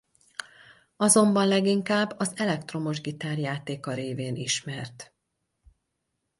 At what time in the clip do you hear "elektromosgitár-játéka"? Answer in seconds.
2.35-3.93